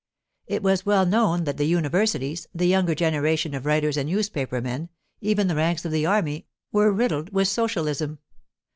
[0.47, 4.89] It was well known that the universities, the younger generation of writers and newspaper men,
[5.19, 8.17] even the ranks of the army, were riddled with socialism.